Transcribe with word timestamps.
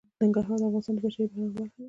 ننګرهار 0.21 0.57
د 0.59 0.63
افغانستان 0.67 0.93
د 0.95 0.99
بشري 1.03 1.25
فرهنګ 1.31 1.51
برخه 1.55 1.69
ده. 1.71 1.79